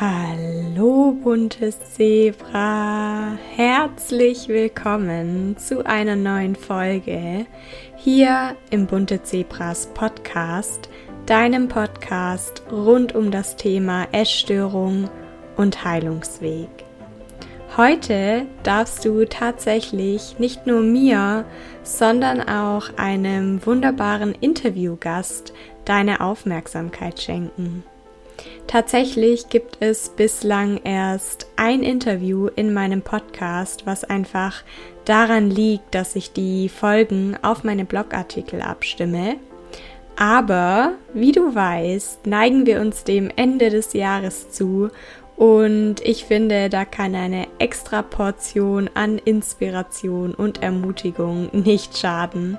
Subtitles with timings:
[0.00, 7.46] Hallo buntes Zebra, herzlich willkommen zu einer neuen Folge
[7.96, 10.88] hier im Bunte Zebras Podcast,
[11.26, 15.10] deinem Podcast rund um das Thema Essstörung
[15.56, 16.70] und Heilungsweg.
[17.76, 21.44] Heute darfst du tatsächlich nicht nur mir,
[21.82, 25.52] sondern auch einem wunderbaren Interviewgast
[25.84, 27.84] deine Aufmerksamkeit schenken.
[28.72, 34.62] Tatsächlich gibt es bislang erst ein Interview in meinem Podcast, was einfach
[35.04, 39.36] daran liegt, dass ich die Folgen auf meine Blogartikel abstimme.
[40.16, 44.88] Aber, wie du weißt, neigen wir uns dem Ende des Jahres zu
[45.36, 52.56] und ich finde, da kann eine extra Portion an Inspiration und Ermutigung nicht schaden.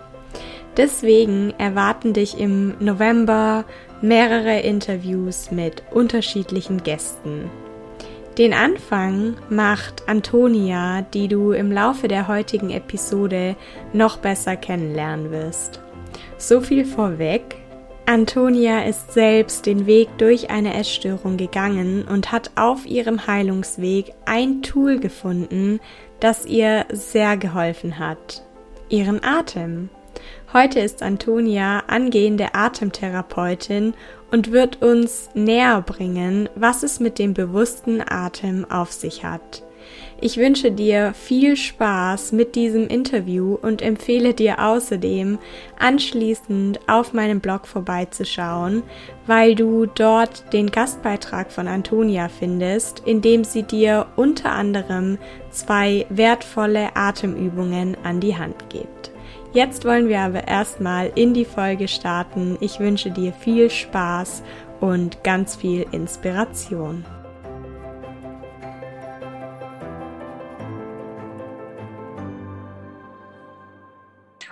[0.78, 3.66] Deswegen erwarten dich im November
[4.02, 7.50] mehrere Interviews mit unterschiedlichen Gästen.
[8.38, 13.56] Den Anfang macht Antonia, die du im Laufe der heutigen Episode
[13.94, 15.80] noch besser kennenlernen wirst.
[16.38, 17.56] So viel vorweg.
[18.08, 24.64] Antonia ist selbst den Weg durch eine Essstörung gegangen und hat auf ihrem Heilungsweg ein
[24.64, 25.80] Tool gefunden,
[26.20, 28.44] das ihr sehr geholfen hat.
[28.90, 29.90] Ihren Atem.
[30.54, 33.96] Heute ist Antonia angehende Atemtherapeutin
[34.30, 39.64] und wird uns näher bringen, was es mit dem bewussten Atem auf sich hat.
[40.22, 45.40] Ich wünsche dir viel Spaß mit diesem Interview und empfehle dir außerdem
[45.80, 48.84] anschließend auf meinem Blog vorbeizuschauen,
[49.26, 55.18] weil du dort den Gastbeitrag von Antonia findest, in dem sie dir unter anderem
[55.50, 59.13] zwei wertvolle Atemübungen an die Hand gibt.
[59.54, 62.58] Jetzt wollen wir aber erstmal in die Folge starten.
[62.60, 64.42] Ich wünsche dir viel Spaß
[64.80, 67.06] und ganz viel Inspiration.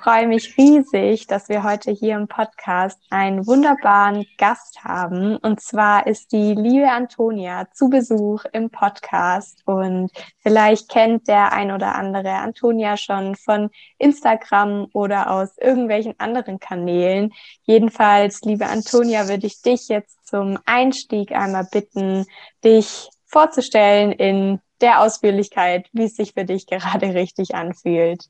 [0.02, 5.38] Freue mich riesig, dass wir heute hier im Podcast einen wunderbaren Gast haben.
[5.38, 9.62] Und zwar ist die liebe Antonia zu Besuch im Podcast.
[9.66, 10.10] Und
[10.40, 13.70] vielleicht kennt der ein oder andere Antonia schon von
[14.00, 17.32] Instagram oder aus irgendwelchen anderen Kanälen.
[17.64, 22.26] Jedenfalls, liebe Antonia, würde ich dich jetzt zum Einstieg einmal bitten,
[22.64, 28.26] dich vorzustellen in der Ausführlichkeit, wie es sich für dich gerade richtig anfühlt.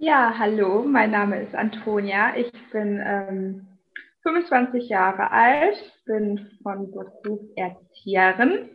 [0.00, 2.36] Ja, hallo, mein Name ist Antonia.
[2.36, 3.66] Ich bin ähm,
[4.22, 8.70] 25 Jahre alt, bin von Beruf Erzieherin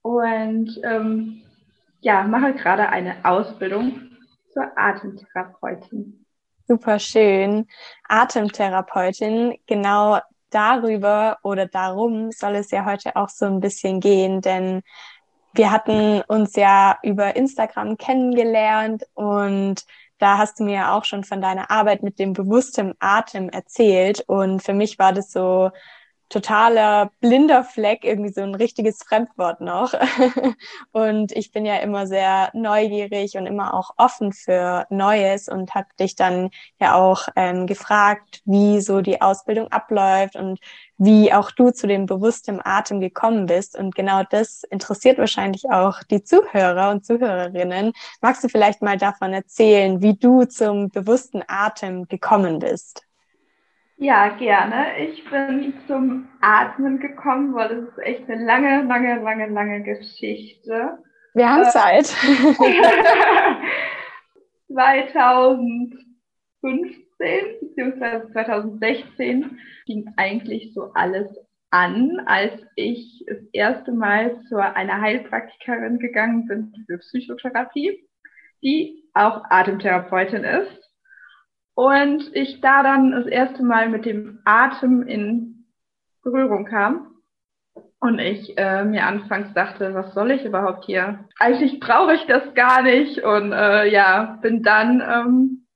[0.00, 1.42] und ähm,
[2.00, 4.00] ja, mache gerade eine Ausbildung
[4.50, 6.24] zur Atemtherapeutin.
[6.66, 7.66] Super schön.
[8.08, 14.80] Atemtherapeutin, genau darüber oder darum soll es ja heute auch so ein bisschen gehen, denn
[15.52, 19.84] wir hatten uns ja über Instagram kennengelernt und
[20.20, 24.22] da hast du mir auch schon von deiner Arbeit mit dem bewussten Atem erzählt.
[24.26, 25.70] Und für mich war das so
[26.30, 29.92] totaler blinder Fleck, irgendwie so ein richtiges Fremdwort noch.
[30.92, 35.88] und ich bin ja immer sehr neugierig und immer auch offen für Neues und habe
[35.98, 40.60] dich dann ja auch ähm, gefragt, wie so die Ausbildung abläuft und
[40.96, 43.76] wie auch du zu dem bewussten Atem gekommen bist.
[43.76, 47.92] Und genau das interessiert wahrscheinlich auch die Zuhörer und Zuhörerinnen.
[48.20, 53.09] Magst du vielleicht mal davon erzählen, wie du zum bewussten Atem gekommen bist?
[54.02, 54.96] Ja, gerne.
[54.98, 60.96] Ich bin zum Atmen gekommen, weil es ist echt eine lange, lange, lange, lange Geschichte.
[61.34, 62.06] Wir haben äh, Zeit.
[64.68, 65.98] 2015
[67.18, 68.32] bzw.
[68.32, 71.28] 2016 fing eigentlich so alles
[71.68, 78.08] an, als ich das erste Mal zu einer Heilpraktikerin gegangen bin für Psychotherapie,
[78.62, 80.79] die auch Atemtherapeutin ist.
[81.74, 85.66] Und ich da dann das erste Mal mit dem Atem in
[86.22, 87.06] Berührung kam.
[88.00, 91.26] Und ich äh, mir anfangs dachte, was soll ich überhaupt hier?
[91.38, 93.22] Eigentlich brauche ich das gar nicht.
[93.22, 95.66] Und äh, ja, bin dann ähm,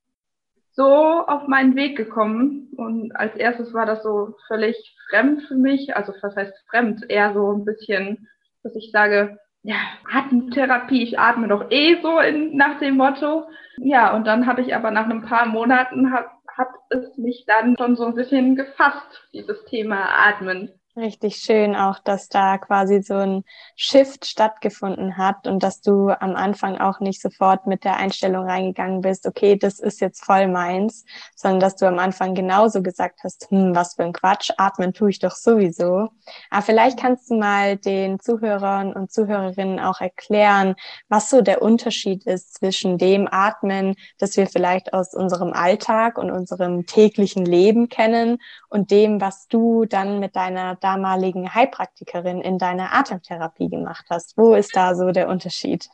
[0.72, 2.70] so auf meinen Weg gekommen.
[2.76, 4.76] Und als erstes war das so völlig
[5.08, 5.94] fremd für mich.
[5.96, 7.04] Also was heißt fremd?
[7.08, 8.26] Eher so ein bisschen,
[8.62, 9.76] dass ich sage, ja,
[10.12, 13.48] Atemtherapie, ich atme doch eh so in, nach dem Motto.
[13.78, 17.74] Ja, und dann habe ich aber nach ein paar Monaten, hat, hat es mich dann
[17.78, 20.70] schon so ein bisschen gefasst, dieses Thema Atmen.
[20.96, 23.42] Richtig schön auch, dass da quasi so ein
[23.74, 29.00] Shift stattgefunden hat und dass du am Anfang auch nicht sofort mit der Einstellung reingegangen
[29.00, 31.04] bist, okay, das ist jetzt voll meins,
[31.34, 35.10] sondern dass du am Anfang genauso gesagt hast, hm, was für ein Quatsch, atmen tue
[35.10, 36.10] ich doch sowieso.
[36.50, 40.76] Aber vielleicht kannst du mal den Zuhörern und Zuhörerinnen auch erklären,
[41.08, 46.30] was so der Unterschied ist zwischen dem Atmen, das wir vielleicht aus unserem Alltag und
[46.30, 48.38] unserem täglichen Leben kennen
[48.68, 54.36] und dem, was du dann mit deiner damaligen Heilpraktikerin in deiner Atemtherapie gemacht hast.
[54.36, 55.88] Wo ist da so der Unterschied?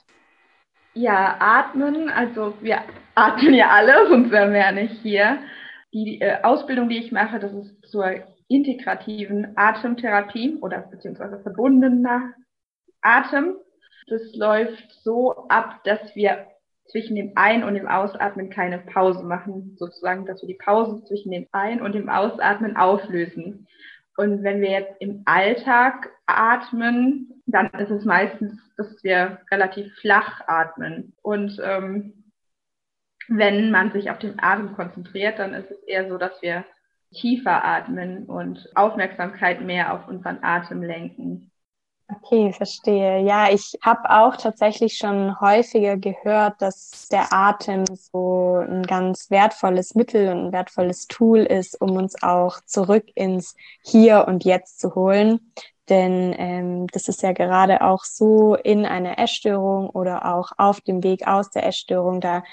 [0.94, 2.80] Ja, atmen, also wir
[3.14, 5.38] atmen ja alle, sonst wären wir ja nicht hier.
[5.92, 8.16] Die äh, Ausbildung, die ich mache, das ist zur
[8.48, 12.34] integrativen Atemtherapie oder beziehungsweise verbundener
[13.00, 13.54] Atem.
[14.08, 16.46] Das läuft so ab, dass wir
[16.90, 21.30] zwischen dem Ein- und dem Ausatmen keine Pause machen, sozusagen, dass wir die Pause zwischen
[21.30, 23.68] dem Ein- und dem Ausatmen auflösen.
[24.20, 30.42] Und wenn wir jetzt im Alltag atmen, dann ist es meistens, dass wir relativ flach
[30.46, 31.14] atmen.
[31.22, 32.30] Und ähm,
[33.28, 36.66] wenn man sich auf den Atem konzentriert, dann ist es eher so, dass wir
[37.14, 41.49] tiefer atmen und Aufmerksamkeit mehr auf unseren Atem lenken.
[42.12, 43.20] Okay, verstehe.
[43.22, 49.94] Ja, ich habe auch tatsächlich schon häufiger gehört, dass der Atem so ein ganz wertvolles
[49.94, 54.94] Mittel und ein wertvolles Tool ist, um uns auch zurück ins Hier und Jetzt zu
[54.96, 55.52] holen.
[55.90, 61.02] Denn ähm, das ist ja gerade auch so in einer Essstörung oder auch auf dem
[61.02, 62.20] Weg aus der Essstörung.
[62.20, 62.44] Da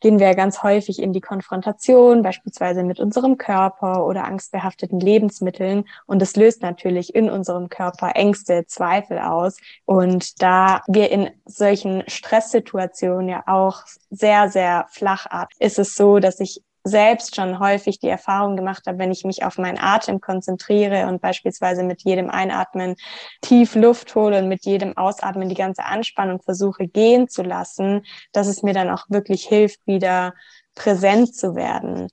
[0.00, 5.84] gehen wir ganz häufig in die Konfrontation, beispielsweise mit unserem Körper oder angstbehafteten Lebensmitteln.
[6.06, 9.58] Und das löst natürlich in unserem Körper Ängste, Zweifel aus.
[9.84, 16.18] Und da wir in solchen Stresssituationen ja auch sehr, sehr flach ab, ist es so,
[16.18, 20.20] dass ich selbst schon häufig die Erfahrung gemacht habe, wenn ich mich auf meinen Atem
[20.20, 22.94] konzentriere und beispielsweise mit jedem Einatmen
[23.42, 28.46] tief Luft hole und mit jedem Ausatmen die ganze Anspannung versuche gehen zu lassen, dass
[28.46, 30.34] es mir dann auch wirklich hilft, wieder
[30.76, 32.08] präsent zu werden.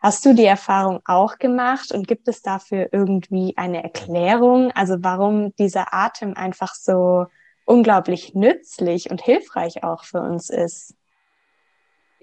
[0.00, 4.70] Hast du die Erfahrung auch gemacht und gibt es dafür irgendwie eine Erklärung?
[4.74, 7.26] Also warum dieser Atem einfach so
[7.66, 10.94] unglaublich nützlich und hilfreich auch für uns ist?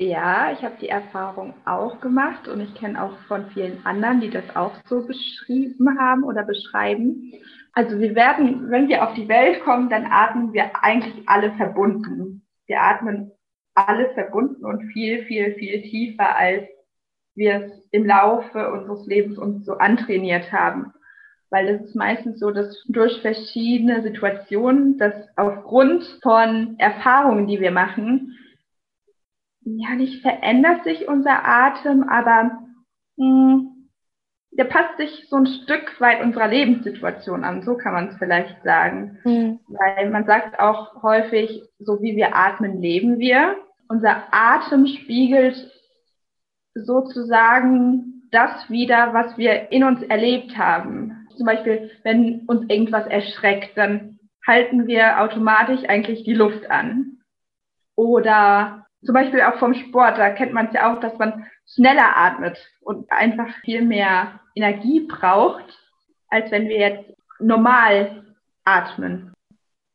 [0.01, 4.31] Ja, ich habe die Erfahrung auch gemacht und ich kenne auch von vielen anderen, die
[4.31, 7.33] das auch so beschrieben haben oder beschreiben.
[7.73, 12.41] Also wir werden, wenn wir auf die Welt kommen, dann atmen wir eigentlich alle verbunden.
[12.65, 13.31] Wir atmen
[13.75, 16.63] alle verbunden und viel, viel, viel tiefer, als
[17.35, 20.93] wir es im Laufe unseres Lebens uns so antrainiert haben.
[21.51, 27.71] Weil es ist meistens so, dass durch verschiedene Situationen, dass aufgrund von Erfahrungen, die wir
[27.71, 28.35] machen,
[29.63, 32.59] ja, nicht verändert sich unser Atem, aber
[33.17, 33.71] mh, hm,
[34.51, 38.61] der passt sich so ein Stück weit unserer Lebenssituation an, so kann man es vielleicht
[38.63, 39.19] sagen.
[39.23, 39.59] Mhm.
[39.67, 43.55] Weil man sagt auch häufig, so wie wir atmen, leben wir.
[43.87, 45.71] Unser Atem spiegelt
[46.73, 51.27] sozusagen das wieder, was wir in uns erlebt haben.
[51.37, 57.19] Zum Beispiel, wenn uns irgendwas erschreckt, dann halten wir automatisch eigentlich die Luft an.
[57.95, 62.17] Oder zum Beispiel auch vom Sport, da kennt man es ja auch, dass man schneller
[62.17, 65.77] atmet und einfach viel mehr Energie braucht,
[66.29, 68.23] als wenn wir jetzt normal
[68.63, 69.33] atmen.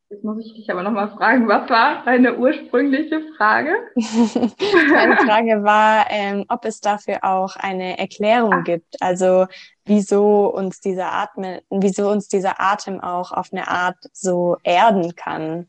[0.09, 3.73] Jetzt muss ich dich aber nochmal fragen, was war deine ursprüngliche Frage?
[3.97, 8.61] Meine Frage war, ähm, ob es dafür auch eine Erklärung ah.
[8.61, 9.03] gibt.
[9.03, 9.47] Also
[9.85, 15.69] wieso uns dieser Atmen, wieso uns dieser Atem auch auf eine Art so erden kann.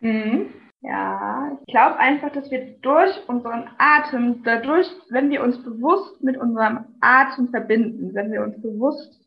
[0.00, 0.52] Mhm.
[0.86, 6.36] Ja, ich glaube einfach, dass wir durch unseren Atem, dadurch, wenn wir uns bewusst mit
[6.36, 9.18] unserem Atem verbinden, wenn wir uns bewusst,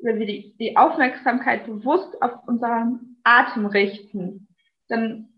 [0.00, 4.48] wenn wir die, die Aufmerksamkeit bewusst auf unseren Atem richten,
[4.88, 5.28] dann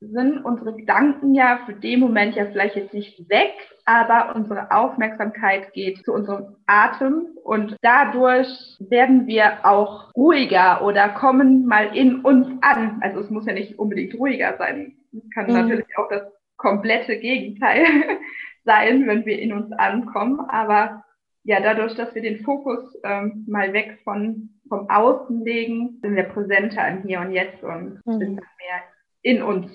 [0.00, 3.54] sind unsere Gedanken ja für den Moment ja vielleicht jetzt nicht weg,
[3.86, 11.64] aber unsere Aufmerksamkeit geht zu unserem Atem und dadurch werden wir auch ruhiger oder kommen
[11.64, 12.98] mal in uns an.
[13.00, 14.98] Also es muss ja nicht unbedingt ruhiger sein.
[15.34, 15.54] Kann mhm.
[15.54, 16.22] natürlich auch das
[16.56, 17.84] komplette Gegenteil
[18.64, 20.40] sein, wenn wir in uns ankommen.
[20.48, 21.04] Aber
[21.44, 26.22] ja, dadurch, dass wir den Fokus ähm, mal weg von vom Außen legen, sind wir
[26.22, 28.18] präsenter im Hier und Jetzt und mhm.
[28.18, 28.82] sind mehr
[29.20, 29.70] in uns.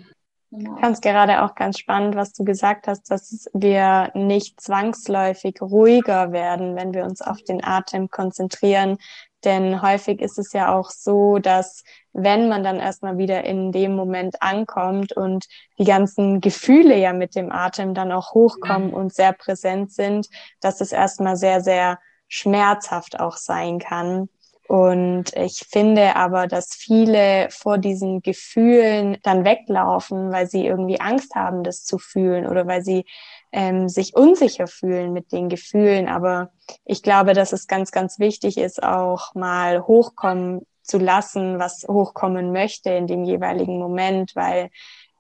[0.50, 0.76] Genau.
[0.76, 5.62] Ich fand es gerade auch ganz spannend, was du gesagt hast, dass wir nicht zwangsläufig
[5.62, 8.98] ruhiger werden, wenn wir uns auf den Atem konzentrieren.
[9.44, 13.96] Denn häufig ist es ja auch so, dass wenn man dann erstmal wieder in dem
[13.96, 15.46] Moment ankommt und
[15.78, 18.96] die ganzen Gefühle ja mit dem Atem dann auch hochkommen ja.
[18.96, 20.28] und sehr präsent sind,
[20.60, 24.30] dass es erstmal sehr, sehr schmerzhaft auch sein kann.
[24.68, 31.36] Und ich finde aber, dass viele vor diesen Gefühlen dann weglaufen, weil sie irgendwie Angst
[31.36, 33.06] haben, das zu fühlen oder weil sie
[33.52, 36.08] ähm, sich unsicher fühlen mit den Gefühlen.
[36.08, 36.52] Aber
[36.86, 42.52] ich glaube, dass es ganz, ganz wichtig ist, auch mal hochkommen zu lassen, was hochkommen
[42.52, 44.70] möchte in dem jeweiligen Moment, weil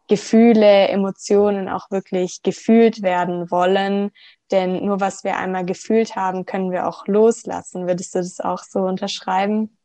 [0.07, 4.11] Gefühle, Emotionen auch wirklich gefühlt werden wollen.
[4.51, 7.87] Denn nur was wir einmal gefühlt haben, können wir auch loslassen.
[7.87, 9.77] Würdest du das auch so unterschreiben?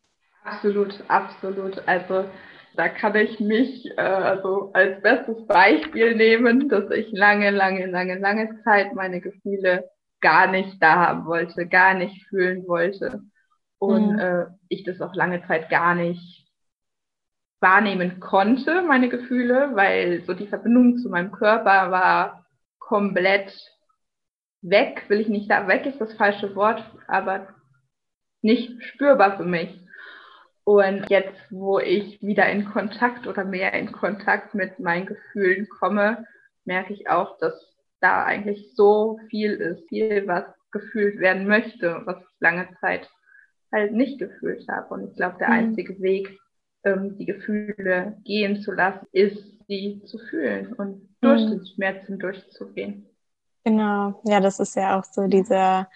[0.45, 1.83] Absolut, absolut.
[1.87, 2.25] Also
[2.75, 8.19] da kann ich mich äh, also als bestes Beispiel nehmen, dass ich lange, lange, lange,
[8.19, 13.23] lange Zeit meine Gefühle gar nicht da haben wollte, gar nicht fühlen wollte.
[13.79, 14.19] Und mhm.
[14.19, 16.43] äh, ich das auch lange Zeit gar nicht
[17.61, 22.47] wahrnehmen konnte, meine Gefühle, weil so die Verbindung zu meinem Körper war
[22.79, 23.53] komplett
[24.63, 27.49] weg, will ich nicht sagen, weg ist das falsche Wort, aber
[28.41, 29.82] nicht spürbar für mich.
[30.65, 36.27] Und jetzt, wo ich wieder in Kontakt oder mehr in Kontakt mit meinen Gefühlen komme,
[36.65, 42.19] merke ich auch, dass da eigentlich so viel ist, viel, was gefühlt werden möchte, was
[42.19, 43.11] ich lange Zeit
[43.73, 44.95] halt nicht gefühlt habe.
[44.95, 45.55] Und ich glaube, der mhm.
[45.55, 46.39] einzige Weg,
[46.85, 51.51] ähm, die Gefühle gehen zu lassen, ist sie zu fühlen und durch mhm.
[51.51, 53.07] den Schmerzen durchzugehen.
[53.65, 55.89] Genau, ja, das ist ja auch so dieser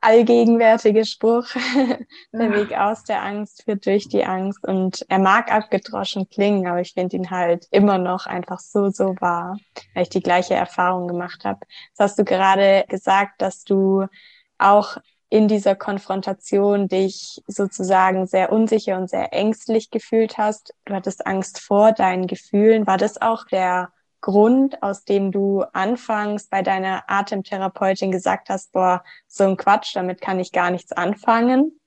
[0.00, 1.46] allgegenwärtige Spruch,
[2.32, 4.66] der Weg aus der Angst führt durch die Angst.
[4.66, 9.14] Und er mag abgedroschen klingen, aber ich finde ihn halt immer noch einfach so, so
[9.20, 9.58] wahr,
[9.94, 11.60] weil ich die gleiche Erfahrung gemacht habe.
[11.96, 14.06] Das hast du gerade gesagt, dass du
[14.58, 14.98] auch
[15.30, 20.74] in dieser Konfrontation dich sozusagen sehr unsicher und sehr ängstlich gefühlt hast.
[20.86, 22.86] Du hattest Angst vor deinen Gefühlen.
[22.86, 29.04] War das auch der Grund, aus dem du anfangs bei deiner Atemtherapeutin gesagt hast, boah,
[29.26, 31.78] so ein Quatsch, damit kann ich gar nichts anfangen?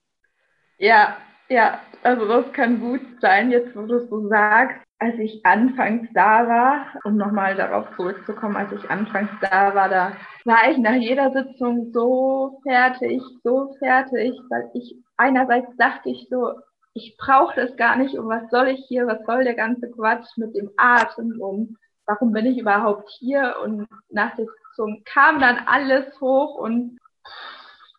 [0.78, 1.18] Ja,
[1.50, 4.82] ja, also das kann gut sein, jetzt wo du es so sagst.
[5.00, 10.14] Als ich anfangs da war, um nochmal darauf zurückzukommen, als ich anfangs da war, da
[10.46, 16.54] war ich nach jeder Sitzung so fertig, so fertig, weil ich einerseits dachte ich so,
[16.94, 20.38] ich brauche das gar nicht und was soll ich hier, was soll der ganze Quatsch
[20.38, 23.56] mit dem Atem und warum bin ich überhaupt hier?
[23.64, 26.98] Und nach der Sitzung kam dann alles hoch und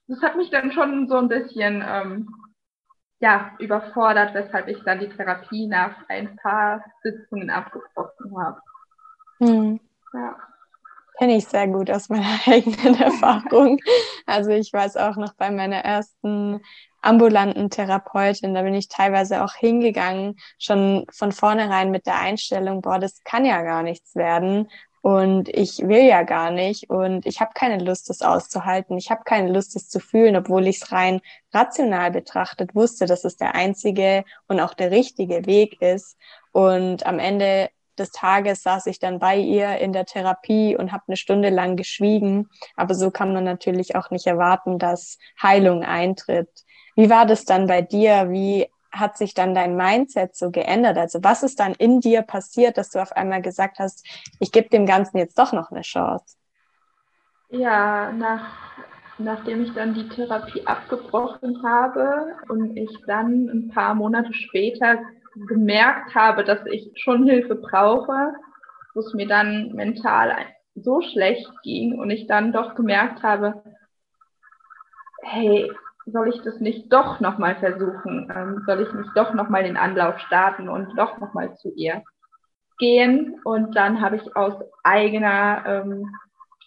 [0.08, 2.34] das hat mich dann schon so ein bisschen ähm,
[3.20, 8.60] ja, überfordert, weshalb ich dann die Therapie nach ein paar Sitzungen abgebrochen habe.
[9.38, 9.80] Hm.
[10.12, 10.36] Ja.
[11.22, 13.78] Kenne ich sehr gut aus meiner eigenen Erfahrung.
[14.26, 16.60] Also ich weiß auch noch bei meiner ersten
[17.00, 22.98] ambulanten Therapeutin, da bin ich teilweise auch hingegangen, schon von vornherein mit der Einstellung, boah,
[22.98, 24.68] das kann ja gar nichts werden
[25.00, 28.98] und ich will ja gar nicht und ich habe keine Lust, das auszuhalten.
[28.98, 31.20] Ich habe keine Lust, das zu fühlen, obwohl ich es rein
[31.52, 36.16] rational betrachtet wusste, dass es der einzige und auch der richtige Weg ist.
[36.50, 41.04] Und am Ende des Tages saß ich dann bei ihr in der Therapie und habe
[41.08, 42.48] eine Stunde lang geschwiegen.
[42.76, 46.50] Aber so kann man natürlich auch nicht erwarten, dass Heilung eintritt.
[46.96, 48.30] Wie war das dann bei dir?
[48.30, 50.98] Wie hat sich dann dein Mindset so geändert?
[50.98, 54.06] Also was ist dann in dir passiert, dass du auf einmal gesagt hast,
[54.38, 56.36] ich gebe dem Ganzen jetzt doch noch eine Chance?
[57.48, 58.46] Ja, nach,
[59.18, 64.98] nachdem ich dann die Therapie abgebrochen habe und ich dann ein paar Monate später
[65.34, 68.34] gemerkt habe, dass ich schon Hilfe brauche,
[68.94, 70.34] wo es mir dann mental
[70.74, 73.62] so schlecht ging und ich dann doch gemerkt habe,
[75.22, 75.70] hey,
[76.06, 78.32] soll ich das nicht doch nochmal versuchen?
[78.34, 82.02] Ähm, soll ich nicht doch nochmal den Anlauf starten und doch nochmal zu ihr
[82.78, 83.40] gehen?
[83.44, 86.14] Und dann habe ich aus eigener ähm,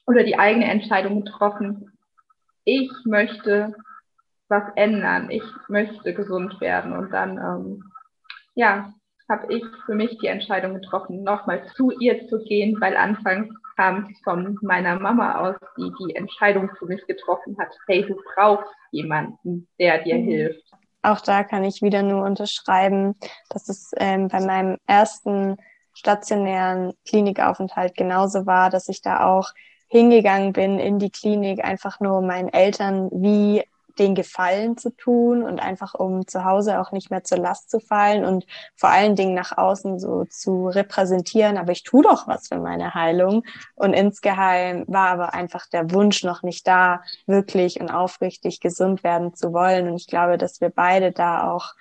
[0.08, 1.92] oder die eigene Entscheidung getroffen,
[2.64, 3.76] ich möchte
[4.48, 6.94] was ändern, ich möchte gesund werden.
[6.94, 7.84] Und dann, ähm,
[8.56, 8.94] ja,
[9.30, 14.08] habe ich für mich die Entscheidung getroffen, nochmal zu ihr zu gehen, weil anfangs kam
[14.10, 18.70] es von meiner Mama aus, die die Entscheidung für mich getroffen hat, hey, du brauchst
[18.92, 20.26] jemanden, der dir mhm.
[20.26, 20.64] hilft.
[21.02, 23.16] Auch da kann ich wieder nur unterschreiben,
[23.50, 25.58] dass es ähm, bei meinem ersten
[25.94, 29.52] stationären Klinikaufenthalt genauso war, dass ich da auch
[29.88, 33.64] hingegangen bin in die Klinik, einfach nur meinen Eltern wie
[34.00, 37.80] den Gefallen zu tun und einfach um zu Hause auch nicht mehr zur Last zu
[37.80, 42.48] fallen und vor allen Dingen nach außen so zu repräsentieren, aber ich tue doch was
[42.48, 43.44] für meine Heilung.
[43.76, 49.34] Und insgeheim war aber einfach der Wunsch noch nicht da, wirklich und aufrichtig gesund werden
[49.34, 49.88] zu wollen.
[49.88, 51.74] Und ich glaube, dass wir beide da auch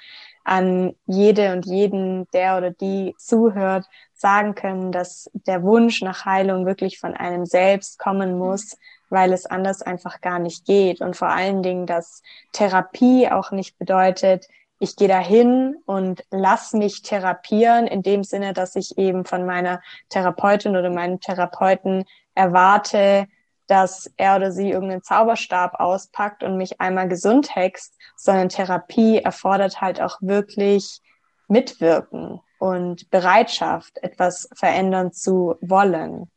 [0.44, 6.66] an jede und jeden, der oder die zuhört, sagen können, dass der Wunsch nach Heilung
[6.66, 8.76] wirklich von einem selbst kommen muss,
[9.11, 11.00] weil es anders einfach gar nicht geht.
[11.00, 17.02] Und vor allen Dingen, dass Therapie auch nicht bedeutet, ich gehe dahin und lass mich
[17.02, 23.26] therapieren, in dem Sinne, dass ich eben von meiner Therapeutin oder meinem Therapeuten erwarte,
[23.66, 29.80] dass er oder sie irgendeinen Zauberstab auspackt und mich einmal gesund hext, sondern Therapie erfordert
[29.80, 31.00] halt auch wirklich
[31.49, 36.30] Mitwirken und Bereitschaft, etwas verändern zu wollen.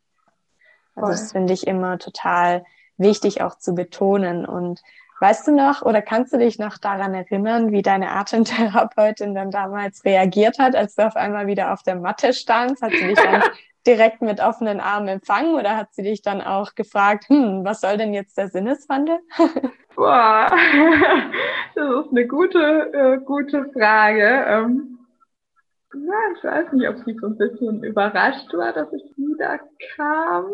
[0.98, 2.64] Also das finde ich immer total
[2.98, 4.46] wichtig auch zu betonen.
[4.46, 4.82] Und
[5.20, 10.04] weißt du noch oder kannst du dich noch daran erinnern, wie deine Atemtherapeutin dann damals
[10.06, 12.82] reagiert hat, als du auf einmal wieder auf der Matte standst?
[12.82, 13.44] Hat sie dich dann
[13.88, 17.98] direkt mit offenen Armen empfangen oder hat sie dich dann auch gefragt, hm, was soll
[17.98, 19.20] denn jetzt der Sinneswandel?
[19.96, 20.48] Boah,
[21.76, 22.60] das ist eine gute,
[22.94, 24.46] äh, gute Frage.
[24.48, 25.00] Ähm,
[25.94, 29.60] ja, ich weiß nicht, ob sie so ein bisschen überrascht war, dass ich wieder
[29.96, 30.46] kam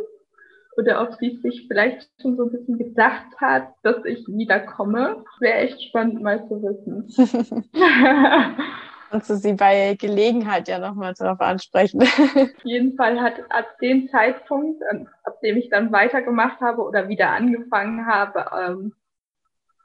[0.78, 5.24] oder ob sie sich vielleicht schon so ein bisschen gedacht hat, dass ich wiederkomme.
[5.40, 7.08] Wäre echt spannend mal zu wissen.
[9.10, 12.02] Kannst du sie bei Gelegenheit ja nochmal darauf ansprechen.
[12.36, 14.82] Auf jeden Fall hat ab dem Zeitpunkt,
[15.24, 18.94] ab dem ich dann weitergemacht habe oder wieder angefangen habe ähm,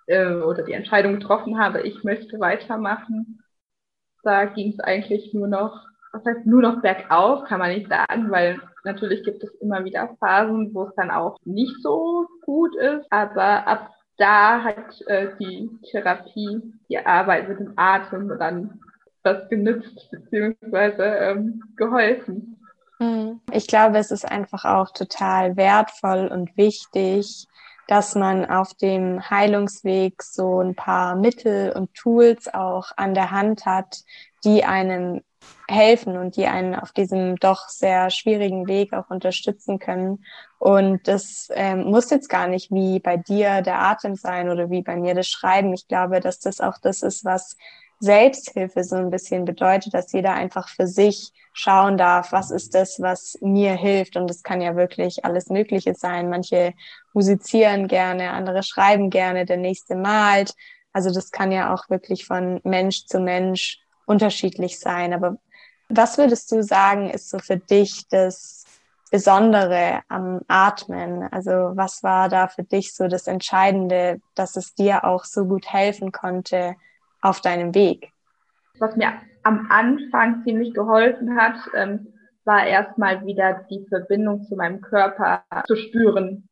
[0.06, 3.42] äh, oder die Entscheidung getroffen habe, ich möchte weitermachen,
[4.22, 5.84] da ging es eigentlich nur noch,
[6.18, 10.16] was heißt nur noch bergauf, kann man nicht sagen, weil natürlich gibt es immer wieder
[10.20, 15.70] Phasen, wo es dann auch nicht so gut ist, aber ab da hat äh, die
[15.90, 18.80] Therapie, die Arbeit mit dem Atem dann
[19.22, 22.60] was genützt beziehungsweise ähm, geholfen.
[22.98, 23.40] Hm.
[23.52, 27.46] Ich glaube, es ist einfach auch total wertvoll und wichtig,
[27.86, 33.66] dass man auf dem Heilungsweg so ein paar Mittel und Tools auch an der Hand
[33.66, 34.02] hat,
[34.44, 35.22] die einem
[35.68, 40.24] helfen und die einen auf diesem doch sehr schwierigen Weg auch unterstützen können.
[40.58, 44.82] Und das ähm, muss jetzt gar nicht wie bei dir der Atem sein oder wie
[44.82, 45.74] bei mir das Schreiben.
[45.74, 47.56] Ich glaube, dass das auch das ist, was
[48.00, 53.00] Selbsthilfe so ein bisschen bedeutet, dass jeder einfach für sich schauen darf, was ist das,
[53.00, 54.16] was mir hilft.
[54.16, 56.30] Und das kann ja wirklich alles Mögliche sein.
[56.30, 56.74] Manche
[57.12, 60.54] musizieren gerne, andere schreiben gerne, der nächste malt.
[60.92, 65.12] Also das kann ja auch wirklich von Mensch zu Mensch unterschiedlich sein.
[65.12, 65.38] Aber
[65.88, 68.64] was würdest du sagen, ist so für dich das
[69.10, 71.22] Besondere am Atmen?
[71.30, 75.72] Also was war da für dich so das Entscheidende, dass es dir auch so gut
[75.72, 76.74] helfen konnte,
[77.20, 78.12] auf deinem Weg?
[78.78, 82.12] Was mir am Anfang ziemlich geholfen hat, ähm,
[82.44, 86.48] war erstmal wieder die Verbindung zu meinem Körper zu spüren,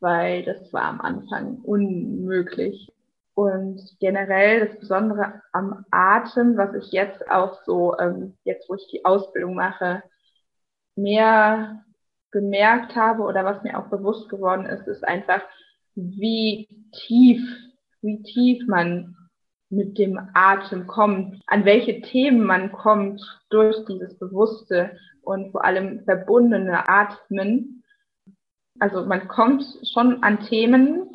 [0.00, 2.90] weil das war am Anfang unmöglich.
[3.38, 8.88] Und generell das Besondere am Atem, was ich jetzt auch so, ähm, jetzt wo ich
[8.90, 10.02] die Ausbildung mache,
[10.96, 11.84] mehr
[12.32, 15.40] gemerkt habe oder was mir auch bewusst geworden ist, ist einfach,
[15.94, 16.66] wie
[17.06, 17.40] tief,
[18.02, 19.16] wie tief man
[19.70, 26.02] mit dem Atem kommt, an welche Themen man kommt durch dieses bewusste und vor allem
[26.02, 27.84] verbundene Atmen.
[28.80, 29.62] Also man kommt
[29.94, 31.14] schon an Themen,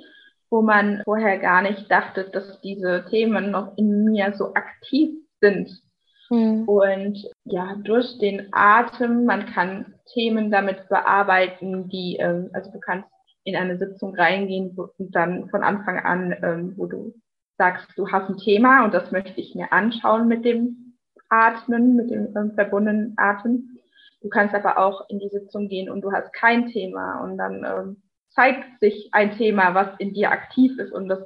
[0.53, 5.09] wo man vorher gar nicht dachte, dass diese Themen noch in mir so aktiv
[5.41, 5.81] sind.
[6.29, 6.65] Mhm.
[6.67, 13.09] Und ja, durch den Atem, man kann Themen damit bearbeiten, die, ähm, also du kannst
[13.43, 17.15] in eine Sitzung reingehen und dann von Anfang an, ähm, wo du
[17.57, 22.11] sagst, du hast ein Thema und das möchte ich mir anschauen mit dem Atmen, mit
[22.11, 23.79] dem ähm, verbundenen Atmen.
[24.21, 27.65] Du kannst aber auch in die Sitzung gehen und du hast kein Thema und dann
[27.65, 28.02] ähm,
[28.35, 31.19] zeigt sich ein Thema, was in dir aktiv ist und das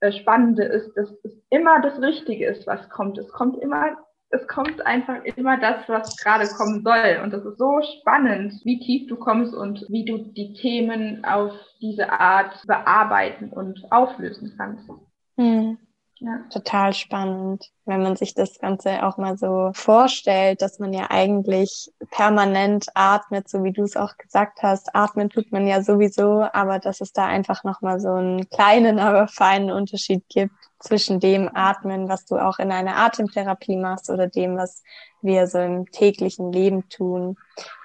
[0.00, 3.18] äh, Spannende ist, dass es immer das Richtige ist, was kommt.
[3.18, 3.96] Es kommt immer,
[4.30, 8.78] es kommt einfach immer das, was gerade kommen soll und das ist so spannend, wie
[8.78, 14.88] tief du kommst und wie du die Themen auf diese Art bearbeiten und auflösen kannst.
[15.36, 15.78] Hm.
[16.20, 16.40] Ja.
[16.50, 21.92] Total spannend, wenn man sich das Ganze auch mal so vorstellt, dass man ja eigentlich
[22.10, 24.94] permanent atmet, so wie du es auch gesagt hast.
[24.96, 29.28] Atmen tut man ja sowieso, aber dass es da einfach nochmal so einen kleinen, aber
[29.28, 34.56] feinen Unterschied gibt zwischen dem Atmen, was du auch in einer Atemtherapie machst oder dem,
[34.56, 34.82] was
[35.22, 37.36] wir so im täglichen Leben tun.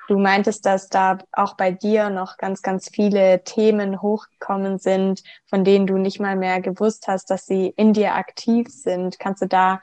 [0.08, 5.64] Du meintest, dass da auch bei dir noch ganz, ganz viele Themen hochgekommen sind, von
[5.64, 9.18] denen du nicht mal mehr gewusst hast, dass sie in dir aktiv sind.
[9.18, 9.82] Kannst du da,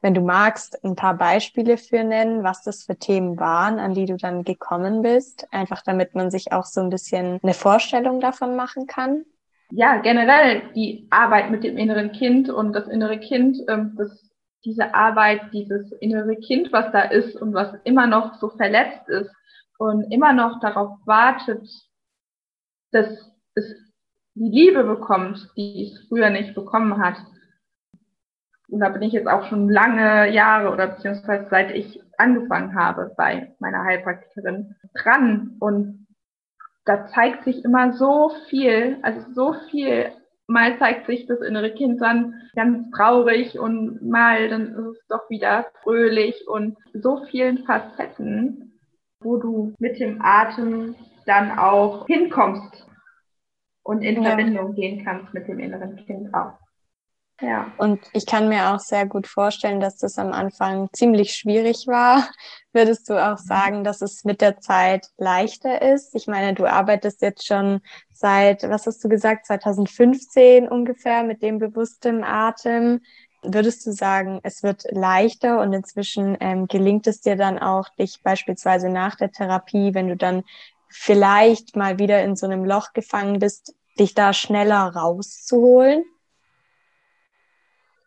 [0.00, 4.06] wenn du magst, ein paar Beispiele für nennen, was das für Themen waren, an die
[4.06, 5.46] du dann gekommen bist?
[5.52, 9.24] Einfach damit man sich auch so ein bisschen eine Vorstellung davon machen kann.
[9.70, 14.30] Ja, generell die Arbeit mit dem inneren Kind und das innere Kind, ähm, das
[14.64, 19.30] diese Arbeit, dieses innere Kind, was da ist und was immer noch so verletzt ist,
[19.80, 21.66] und immer noch darauf wartet,
[22.92, 23.08] dass
[23.54, 23.64] es
[24.34, 27.16] die Liebe bekommt, die es früher nicht bekommen hat.
[28.68, 33.14] Und da bin ich jetzt auch schon lange Jahre oder beziehungsweise seit ich angefangen habe
[33.16, 35.56] bei meiner Heilpraktikerin dran.
[35.60, 36.06] Und
[36.84, 40.12] da zeigt sich immer so viel, also so viel.
[40.46, 45.30] Mal zeigt sich das innere Kind dann ganz traurig und mal dann ist es doch
[45.30, 48.69] wieder fröhlich und so vielen Facetten,
[49.20, 50.94] wo du mit dem Atem
[51.26, 52.86] dann auch hinkommst
[53.82, 54.30] und in ja.
[54.30, 56.58] Verbindung gehen kannst mit dem inneren Kind auch.
[57.40, 57.72] Ja.
[57.78, 62.28] Und ich kann mir auch sehr gut vorstellen, dass das am Anfang ziemlich schwierig war.
[62.72, 66.14] Würdest du auch sagen, dass es mit der Zeit leichter ist?
[66.14, 67.80] Ich meine, du arbeitest jetzt schon
[68.12, 73.00] seit, was hast du gesagt, 2015 ungefähr mit dem bewussten Atem.
[73.42, 78.22] Würdest du sagen, es wird leichter und inzwischen ähm, gelingt es dir dann auch, dich
[78.22, 80.44] beispielsweise nach der Therapie, wenn du dann
[80.88, 86.04] vielleicht mal wieder in so einem Loch gefangen bist, dich da schneller rauszuholen?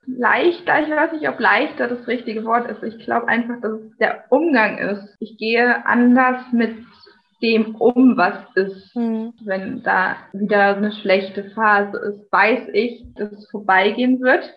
[0.06, 2.84] leichter, ich weiß nicht, ob leichter das richtige Wort ist.
[2.84, 5.15] Ich glaube einfach, dass es der Umgang ist.
[5.19, 6.76] Ich gehe anders mit
[7.41, 8.96] dem um, was ist.
[8.96, 9.34] Mhm.
[9.43, 14.54] Wenn da wieder eine schlechte Phase ist, weiß ich, dass es vorbeigehen wird.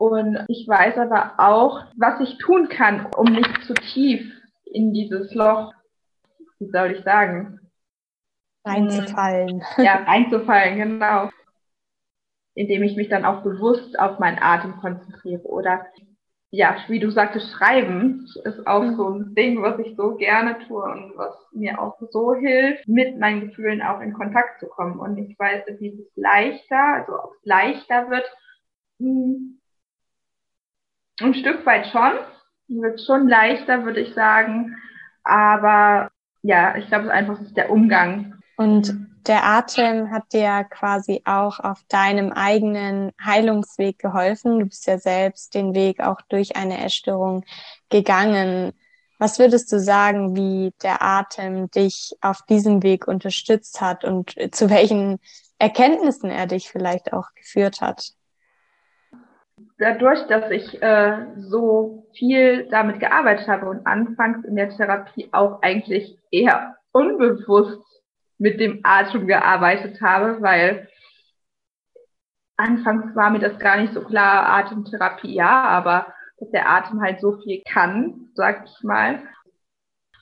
[0.00, 4.32] Und ich weiß aber auch, was ich tun kann, um nicht zu tief
[4.64, 5.74] in dieses Loch,
[6.58, 7.60] wie soll ich sagen?
[8.64, 9.62] Reinzufallen.
[9.76, 11.30] Ja, reinzufallen, genau
[12.54, 15.42] indem ich mich dann auch bewusst auf meinen Atem konzentriere.
[15.44, 15.86] Oder
[16.50, 18.96] ja, wie du sagtest, schreiben ist auch mhm.
[18.96, 23.18] so ein Ding, was ich so gerne tue und was mir auch so hilft, mit
[23.18, 24.98] meinen Gefühlen auch in Kontakt zu kommen.
[24.98, 28.24] Und ich weiß, wie es leichter, also ob es leichter wird,
[28.98, 29.59] hm,
[31.20, 32.12] ein Stück weit schon,
[32.68, 34.76] wird schon leichter, würde ich sagen.
[35.24, 36.10] Aber
[36.42, 38.34] ja, ich glaube, es ist einfach der Umgang.
[38.56, 38.94] Und
[39.26, 44.60] der Atem hat dir quasi auch auf deinem eigenen Heilungsweg geholfen.
[44.60, 47.44] Du bist ja selbst den Weg auch durch eine Essstörung
[47.90, 48.72] gegangen.
[49.18, 54.70] Was würdest du sagen, wie der Atem dich auf diesem Weg unterstützt hat und zu
[54.70, 55.18] welchen
[55.58, 58.14] Erkenntnissen er dich vielleicht auch geführt hat?
[59.80, 65.62] Dadurch, dass ich äh, so viel damit gearbeitet habe und anfangs in der Therapie auch
[65.62, 67.80] eigentlich eher unbewusst
[68.36, 70.86] mit dem Atem gearbeitet habe, weil
[72.58, 77.20] anfangs war mir das gar nicht so klar, Atemtherapie ja, aber dass der Atem halt
[77.20, 79.22] so viel kann, sag ich mal.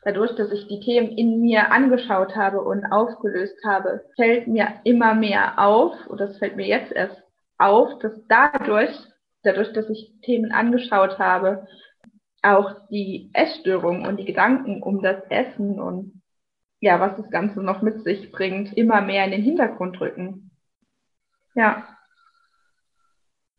[0.05, 5.15] Dadurch, dass ich die Themen in mir angeschaut habe und aufgelöst habe, fällt mir immer
[5.15, 7.21] mehr auf, und das fällt mir jetzt erst
[7.59, 8.97] auf, dass dadurch,
[9.49, 11.67] dadurch, dass ich Themen angeschaut habe,
[12.43, 16.23] auch die Essstörung und die Gedanken um das Essen und
[16.81, 20.51] ja, was das Ganze noch mit sich bringt, immer mehr in den Hintergrund rücken.
[21.55, 21.89] Ja.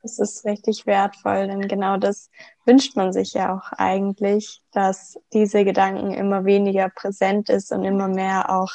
[0.01, 2.29] Das ist richtig wertvoll, denn genau das
[2.65, 8.07] wünscht man sich ja auch eigentlich, dass diese Gedanken immer weniger präsent ist und immer
[8.07, 8.71] mehr auch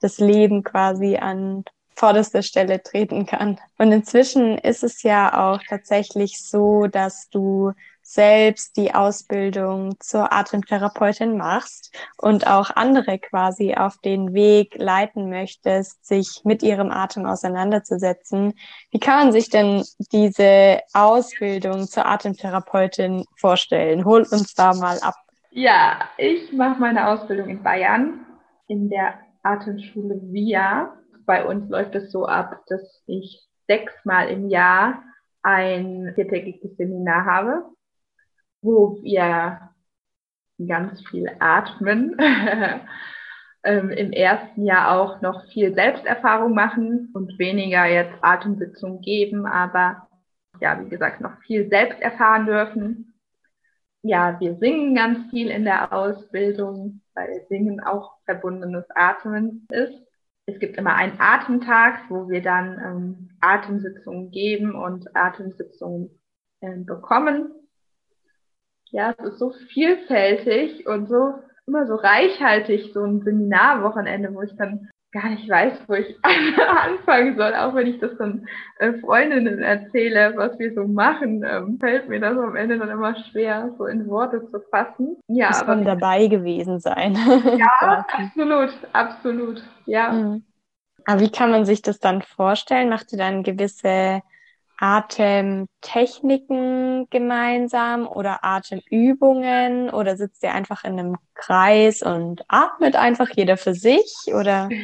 [0.00, 1.64] das Leben quasi an
[1.98, 3.58] vorderster Stelle treten kann.
[3.76, 11.36] Und inzwischen ist es ja auch tatsächlich so, dass du selbst die Ausbildung zur Atemtherapeutin
[11.36, 18.54] machst und auch andere quasi auf den Weg leiten möchtest, sich mit ihrem Atem auseinanderzusetzen.
[18.90, 24.06] Wie kann man sich denn diese Ausbildung zur Atemtherapeutin vorstellen?
[24.06, 25.16] Hol uns da mal ab.
[25.50, 28.24] Ja, ich mache meine Ausbildung in Bayern
[28.68, 30.94] in der Atemschule VIA.
[31.28, 35.04] Bei uns läuft es so ab, dass ich sechsmal im Jahr
[35.42, 37.64] ein viertägiges Seminar habe
[38.62, 39.70] wo wir
[40.66, 42.16] ganz viel atmen.
[43.64, 50.08] ähm, Im ersten Jahr auch noch viel Selbsterfahrung machen und weniger jetzt Atemsitzung geben, aber
[50.60, 53.14] ja, wie gesagt, noch viel selbst erfahren dürfen.
[54.02, 60.07] Ja, wir singen ganz viel in der Ausbildung, weil Singen auch verbundenes Atmen ist.
[60.48, 66.08] Es gibt immer einen Atemtag, wo wir dann ähm, Atemsitzungen geben und Atemsitzungen
[66.60, 67.52] äh, bekommen.
[68.86, 71.34] Ja, es ist so vielfältig und so
[71.66, 77.36] immer so reichhaltig, so ein Seminarwochenende, wo ich dann gar nicht weiß, wo ich anfangen
[77.36, 78.46] soll, auch wenn ich das dann
[78.78, 83.14] äh, Freundinnen erzähle, was wir so machen, ähm, fällt mir das am Ende dann immer
[83.30, 85.16] schwer, so in Worte zu fassen.
[85.28, 87.14] Ja, Muss aber man dabei gewesen sein.
[87.58, 90.12] ja, absolut, absolut, ja.
[90.12, 90.44] Mhm.
[91.06, 92.90] Aber wie kann man sich das dann vorstellen?
[92.90, 94.20] Macht ihr dann gewisse
[94.78, 103.56] Atemtechniken gemeinsam oder Atemübungen oder sitzt ihr einfach in einem Kreis und atmet einfach jeder
[103.56, 104.68] für sich oder?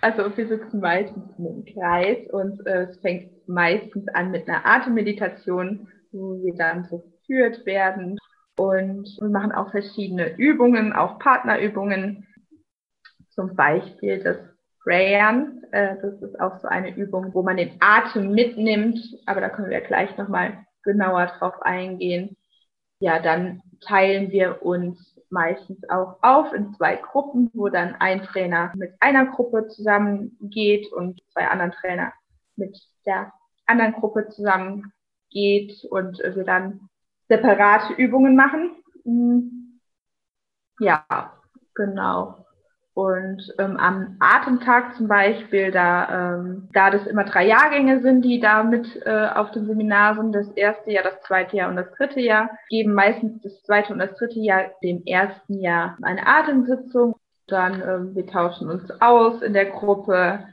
[0.00, 4.64] Also wir sitzen meistens in einem Kreis und äh, es fängt meistens an mit einer
[4.64, 8.16] Atemmeditation, wo wir dann so geführt werden.
[8.56, 12.28] Und wir machen auch verschiedene Übungen, auch Partnerübungen.
[13.30, 14.36] Zum Beispiel das
[14.80, 15.62] Sprayern.
[15.72, 18.98] Äh, das ist auch so eine Übung, wo man den Atem mitnimmt.
[19.26, 22.36] Aber da können wir gleich nochmal genauer drauf eingehen.
[23.00, 28.72] Ja, dann teilen wir uns meistens auch auf in zwei Gruppen, wo dann ein Trainer
[28.74, 32.12] mit einer Gruppe zusammengeht und zwei anderen Trainer
[32.56, 33.32] mit der
[33.66, 36.88] anderen Gruppe zusammengeht und wir dann
[37.28, 38.70] separate Übungen machen.
[39.04, 39.80] Hm.
[40.80, 41.04] Ja,
[41.74, 42.46] genau.
[42.98, 48.40] Und ähm, am Atemtag zum Beispiel, da, ähm, da das immer drei Jahrgänge sind, die
[48.40, 51.92] da mit äh, auf dem Seminar sind, das erste Jahr, das zweite Jahr und das
[51.92, 57.14] dritte Jahr, geben meistens das zweite und das dritte Jahr dem ersten Jahr eine Atemsitzung.
[57.46, 60.48] Dann ähm, wir tauschen uns aus in der Gruppe,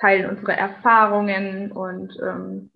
[0.00, 2.70] teilen unsere Erfahrungen und ähm,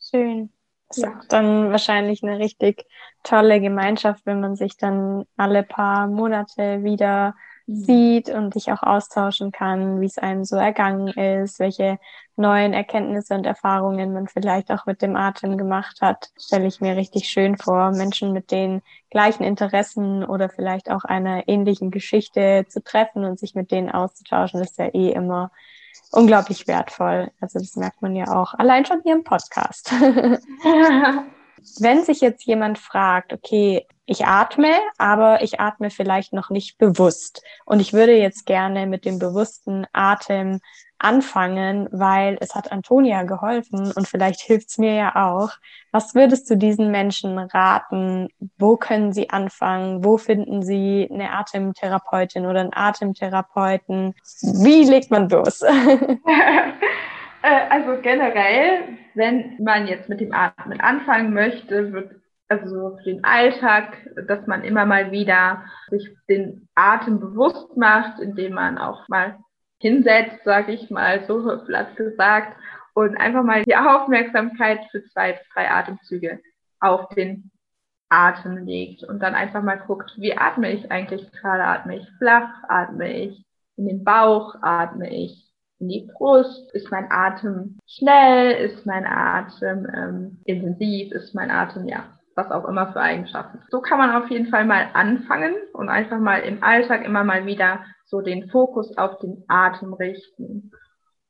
[0.00, 0.48] schön.
[0.90, 1.18] Das ja.
[1.18, 2.86] ist dann wahrscheinlich eine richtig
[3.24, 7.34] tolle Gemeinschaft, wenn man sich dann alle paar Monate wieder
[7.66, 11.98] sieht und sich auch austauschen kann, wie es einem so ergangen ist, welche
[12.36, 16.96] neuen Erkenntnisse und Erfahrungen man vielleicht auch mit dem Atem gemacht hat, stelle ich mir
[16.96, 22.82] richtig schön vor, Menschen mit den gleichen Interessen oder vielleicht auch einer ähnlichen Geschichte zu
[22.82, 25.50] treffen und sich mit denen auszutauschen, das ist ja eh immer
[26.12, 27.30] unglaublich wertvoll.
[27.40, 29.92] Also das merkt man ja auch allein schon hier im Podcast.
[31.80, 37.42] Wenn sich jetzt jemand fragt, okay, ich atme, aber ich atme vielleicht noch nicht bewusst.
[37.64, 40.60] Und ich würde jetzt gerne mit dem bewussten Atem
[40.98, 45.50] anfangen, weil es hat Antonia geholfen und vielleicht hilft's mir ja auch.
[45.92, 48.28] Was würdest du diesen Menschen raten?
[48.58, 50.04] Wo können sie anfangen?
[50.04, 54.14] Wo finden sie eine Atemtherapeutin oder einen Atemtherapeuten?
[54.40, 55.60] Wie legt man los?
[57.44, 62.12] Äh, also generell, wenn man jetzt mit dem Atmen anfangen möchte, wird
[62.48, 68.54] also für den Alltag, dass man immer mal wieder sich den Atem bewusst macht, indem
[68.54, 69.38] man auch mal
[69.78, 72.56] hinsetzt, sage ich mal, so platt gesagt,
[72.94, 76.40] und einfach mal die Aufmerksamkeit für zwei drei Atemzüge
[76.80, 77.50] auf den
[78.08, 81.64] Atem legt und dann einfach mal guckt, wie atme ich eigentlich gerade?
[81.64, 82.62] Atme ich flach?
[82.68, 83.44] Atme ich
[83.76, 84.54] in den Bauch?
[84.62, 85.43] Atme ich
[85.78, 86.72] in die Brust?
[86.74, 88.52] Ist mein Atem schnell?
[88.66, 91.12] Ist mein Atem ähm, intensiv?
[91.12, 92.04] Ist mein Atem ja
[92.36, 93.60] was auch immer für Eigenschaften.
[93.70, 97.46] So kann man auf jeden Fall mal anfangen und einfach mal im Alltag immer mal
[97.46, 100.72] wieder so den Fokus auf den Atem richten.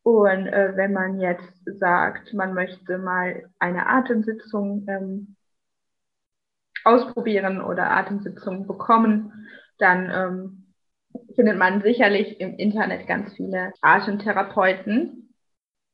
[0.02, 5.37] Und äh, wenn man jetzt sagt, man möchte mal eine Atemsitzung ähm,
[6.85, 10.63] ausprobieren oder Atemsitzungen bekommen, dann ähm,
[11.34, 15.24] findet man sicherlich im Internet ganz viele Atemtherapeuten,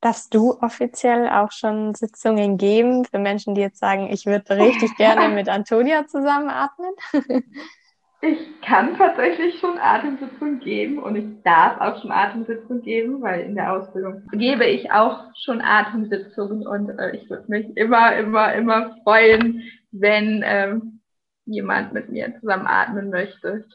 [0.03, 4.97] Darfst du offiziell auch schon Sitzungen geben für Menschen, die jetzt sagen, ich würde richtig
[4.97, 6.93] gerne mit Antonia zusammenatmen?
[8.23, 13.55] Ich kann tatsächlich schon Atemsitzungen geben und ich darf auch schon Atemsitzungen geben, weil in
[13.55, 18.97] der Ausbildung gebe ich auch schon Atemsitzungen und äh, ich würde mich immer, immer, immer
[19.05, 21.01] freuen, wenn ähm,
[21.45, 23.67] jemand mit mir zusammen atmen möchte.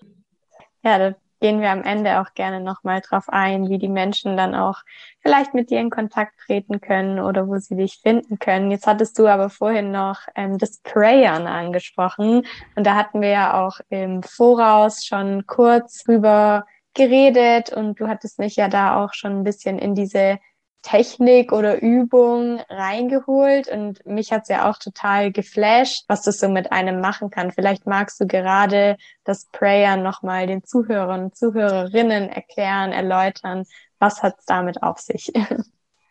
[0.83, 4.55] Ja, das gehen wir am Ende auch gerne nochmal drauf ein, wie die Menschen dann
[4.55, 4.81] auch
[5.21, 8.71] vielleicht mit dir in Kontakt treten können oder wo sie dich finden können.
[8.71, 12.45] Jetzt hattest du aber vorhin noch ähm, das Prayern angesprochen
[12.75, 18.39] und da hatten wir ja auch im Voraus schon kurz drüber geredet und du hattest
[18.39, 20.39] mich ja da auch schon ein bisschen in diese
[20.85, 26.71] Technik oder Übung reingeholt und mich hat's ja auch total geflasht, was das so mit
[26.71, 27.51] einem machen kann.
[27.51, 33.63] Vielleicht magst du gerade das Prayer nochmal den Zuhörern und Zuhörerinnen erklären, erläutern,
[33.97, 35.31] was hat's damit auf sich?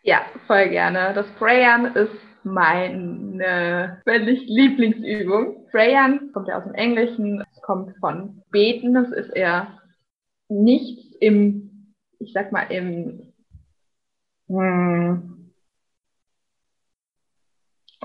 [0.07, 1.13] Ja, voll gerne.
[1.15, 2.11] Das Prayern ist
[2.43, 5.65] meine, wenn nicht Lieblingsübung.
[5.71, 9.79] Prayern kommt ja aus dem Englischen, es kommt von beten, es ist eher
[10.47, 13.24] nichts im, ich sag mal, im
[14.47, 15.51] hm.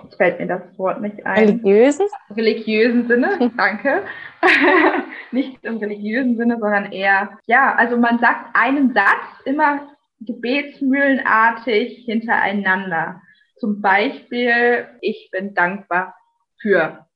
[0.02, 1.38] Jetzt fällt mir das Wort nicht ein.
[1.38, 2.06] Religiösen?
[2.30, 4.02] Religiösen Sinne, danke.
[5.30, 9.88] nicht im religiösen Sinne, sondern eher, ja, also man sagt einen Satz immer
[10.20, 13.20] gebetsmühlenartig hintereinander.
[13.56, 16.14] Zum Beispiel, ich bin dankbar
[16.60, 17.06] für.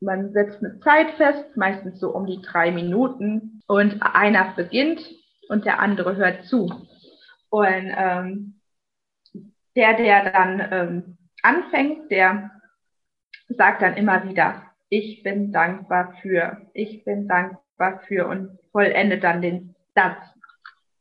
[0.00, 5.00] Man setzt eine Zeit fest, meistens so um die drei Minuten, und einer beginnt
[5.48, 6.72] und der andere hört zu.
[7.50, 8.57] Und ähm,
[9.78, 12.50] der, der dann ähm, anfängt, der
[13.48, 19.40] sagt dann immer wieder, ich bin dankbar für, ich bin dankbar für und vollendet dann
[19.40, 20.18] den Satz.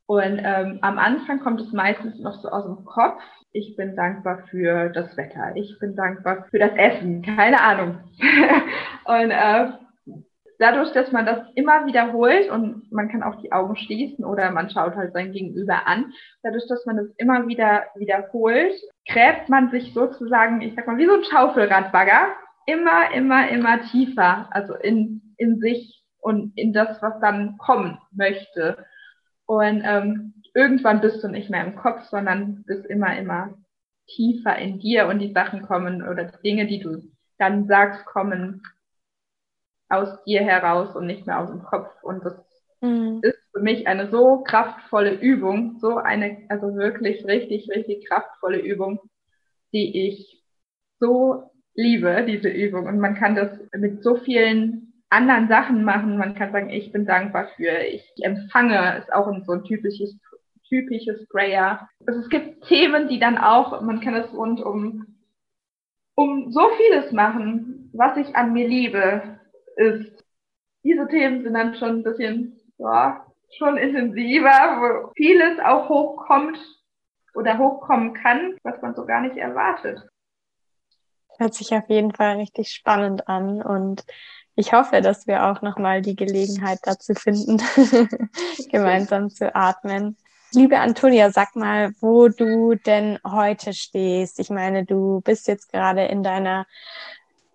[0.06, 3.22] Und ähm, am Anfang kommt es meistens noch so aus dem Kopf.
[3.52, 5.54] Ich bin dankbar für das Wetter.
[5.56, 7.24] Ich bin dankbar für das Essen.
[7.24, 7.98] Keine Ahnung.
[9.06, 9.70] und äh,
[10.60, 14.70] dadurch, dass man das immer wiederholt und man kann auch die Augen schließen oder man
[14.70, 18.74] schaut halt sein Gegenüber an, dadurch, dass man das immer wieder wiederholt,
[19.08, 22.28] gräbt man sich sozusagen, ich sag mal, wie so ein Schaufelradbagger,
[22.66, 28.86] immer, immer, immer tiefer, also in, in sich und in das, was dann kommen möchte.
[29.46, 33.54] Und ähm, irgendwann bist du nicht mehr im Kopf, sondern bist immer, immer
[34.08, 37.04] tiefer in dir und die Sachen kommen oder die Dinge, die du
[37.38, 38.64] dann sagst, kommen
[39.90, 41.92] aus dir heraus und nicht mehr aus dem Kopf.
[42.04, 42.34] Und das
[42.82, 43.20] mhm.
[43.22, 49.00] ist für mich eine so kraftvolle Übung, so eine, also wirklich richtig, richtig kraftvolle Übung,
[49.74, 50.44] die ich
[51.00, 52.88] so liebe, diese Übung.
[52.88, 56.18] Und man kann das mit so vielen anderen Sachen machen.
[56.18, 60.18] Man kann sagen, ich bin dankbar für, ich empfange, ist auch so ein typisches,
[60.68, 61.88] typisches Prayer.
[62.06, 65.06] Also es gibt Themen, die dann auch, man kann es rund um,
[66.16, 69.37] um so vieles machen, was ich an mir liebe,
[69.78, 70.24] ist,
[70.84, 73.26] diese Themen sind dann schon ein bisschen, ja,
[73.58, 76.58] schon intensiver, wo vieles auch hochkommt
[77.34, 80.02] oder hochkommen kann, was man so gar nicht erwartet.
[81.38, 84.04] Hört sich auf jeden Fall richtig spannend an und
[84.56, 87.62] ich hoffe, dass wir auch nochmal die Gelegenheit dazu finden,
[88.72, 90.18] gemeinsam zu atmen.
[90.52, 94.40] Liebe Antonia, sag mal, wo du denn heute stehst.
[94.40, 96.66] Ich meine, du bist jetzt gerade in deiner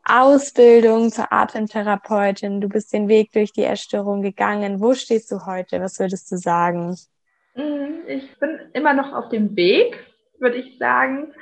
[0.05, 2.61] Ausbildung zur Atemtherapeutin.
[2.61, 4.81] Du bist den Weg durch die Erstörung gegangen.
[4.81, 5.81] Wo stehst du heute?
[5.81, 6.97] Was würdest du sagen?
[7.55, 9.99] Mm, ich bin immer noch auf dem Weg,
[10.39, 11.33] würde ich sagen.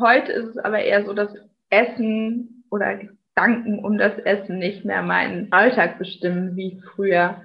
[0.00, 1.34] Heute ist es aber eher so, dass
[1.70, 7.42] Essen oder Gedanken um das Essen nicht mehr meinen Alltag bestimmen wie früher,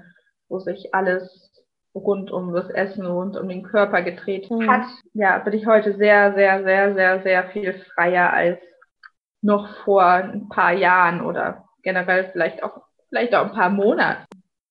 [0.47, 1.49] wo sich alles
[1.95, 4.69] rund um das Essen, rund um den Körper gedreht mhm.
[4.69, 4.85] hat.
[5.13, 8.59] Ja, bin ich heute sehr, sehr, sehr, sehr, sehr viel freier als
[9.41, 14.25] noch vor ein paar Jahren oder generell vielleicht auch, vielleicht auch ein paar Monaten.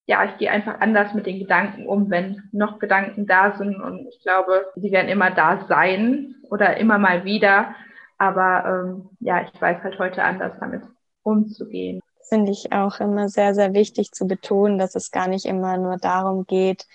[0.06, 4.06] Ja, ich gehe einfach anders mit den Gedanken um, wenn noch Gedanken da sind und
[4.08, 7.74] ich glaube, sie werden immer da sein oder immer mal wieder.
[8.16, 10.82] Aber ähm, ja, ich weiß halt heute anders damit
[11.22, 12.00] umzugehen.
[12.28, 15.96] Finde ich auch immer sehr, sehr wichtig zu betonen, dass es gar nicht immer nur
[15.98, 16.86] darum geht,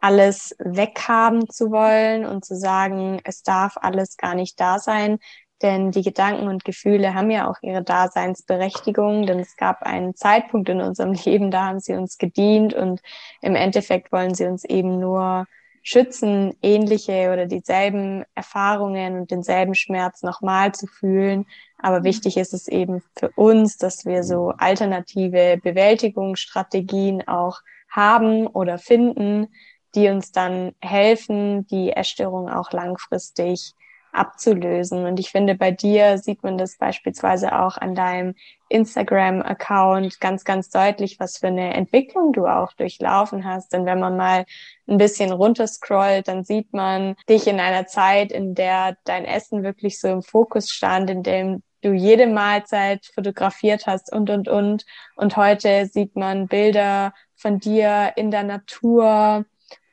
[0.00, 5.18] alles weghaben zu wollen und zu sagen, es darf alles gar nicht da sein,
[5.64, 10.68] denn die Gedanken und Gefühle haben ja auch ihre Daseinsberechtigung, denn es gab einen Zeitpunkt
[10.68, 13.00] in unserem Leben, da haben sie uns gedient und
[13.40, 15.46] im Endeffekt wollen sie uns eben nur
[15.82, 21.46] schützen, ähnliche oder dieselben Erfahrungen und denselben Schmerz nochmal zu fühlen.
[21.78, 22.04] Aber mhm.
[22.04, 29.48] wichtig ist es eben für uns, dass wir so alternative Bewältigungsstrategien auch haben oder finden,
[29.94, 33.74] die uns dann helfen, die Erstörung auch langfristig
[34.14, 35.04] abzulösen.
[35.04, 38.34] Und ich finde, bei dir sieht man das beispielsweise auch an deinem
[38.68, 43.72] Instagram-Account ganz, ganz deutlich, was für eine Entwicklung du auch durchlaufen hast.
[43.72, 44.46] Denn wenn man mal
[44.86, 50.00] ein bisschen runterscrollt, dann sieht man dich in einer Zeit, in der dein Essen wirklich
[50.00, 54.86] so im Fokus stand, in dem du jede Mahlzeit fotografiert hast und, und, und.
[55.16, 59.44] Und heute sieht man Bilder von dir in der Natur,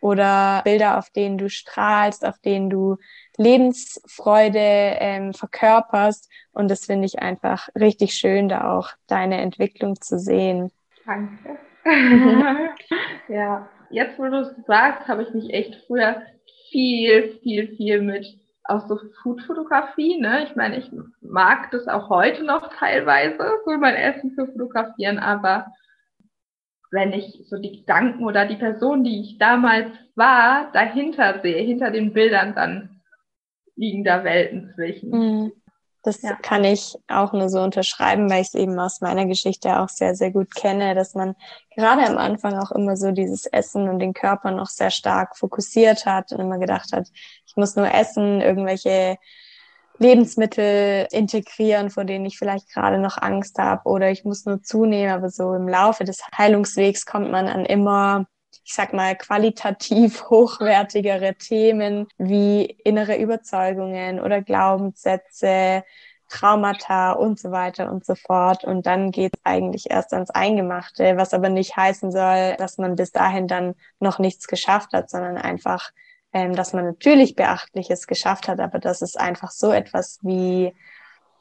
[0.02, 2.98] oder Bilder, auf denen du strahlst, auf denen du
[3.38, 6.30] Lebensfreude ähm, verkörperst.
[6.52, 10.72] Und das finde ich einfach richtig schön, da auch deine Entwicklung zu sehen.
[11.06, 11.58] Danke.
[13.28, 16.22] ja, jetzt wo du es sagst, habe ich mich echt früher
[16.70, 18.26] viel, viel, viel mit
[18.64, 20.44] auch so Foodfotografie, ne?
[20.44, 20.90] Ich meine, ich
[21.22, 25.68] mag das auch heute noch teilweise, so mein Essen zu fotografieren, aber
[26.92, 31.90] wenn ich so die Gedanken oder die Person, die ich damals war, dahinter sehe, hinter
[31.90, 32.91] den Bildern, dann
[33.82, 35.10] liegen da Welten zwischen.
[35.10, 35.52] Mhm.
[36.04, 36.34] Das ja.
[36.34, 40.16] kann ich auch nur so unterschreiben, weil ich es eben aus meiner Geschichte auch sehr,
[40.16, 41.36] sehr gut kenne, dass man
[41.76, 46.08] gerade am Anfang auch immer so dieses Essen und den Körper noch sehr stark fokussiert
[46.08, 47.08] hat und immer gedacht hat,
[47.46, 49.18] ich muss nur essen, irgendwelche
[50.00, 55.14] Lebensmittel integrieren, vor denen ich vielleicht gerade noch Angst habe oder ich muss nur zunehmen.
[55.14, 58.26] Aber so im Laufe des Heilungswegs kommt man an immer,
[58.64, 65.84] ich sag mal, qualitativ hochwertigere Themen wie innere Überzeugungen oder Glaubenssätze,
[66.30, 68.64] Traumata und so weiter und so fort.
[68.64, 72.96] Und dann geht es eigentlich erst ans Eingemachte, was aber nicht heißen soll, dass man
[72.96, 75.92] bis dahin dann noch nichts geschafft hat, sondern einfach
[76.34, 80.74] ähm, dass man natürlich Beachtliches geschafft hat, aber dass es einfach so etwas wie